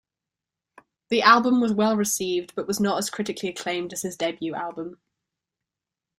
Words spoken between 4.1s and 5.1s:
debut album.